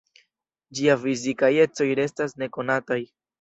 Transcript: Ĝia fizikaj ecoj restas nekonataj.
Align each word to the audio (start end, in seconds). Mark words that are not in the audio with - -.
Ĝia 0.79 0.95
fizikaj 1.03 1.51
ecoj 1.67 1.87
restas 2.01 2.35
nekonataj. 2.45 2.99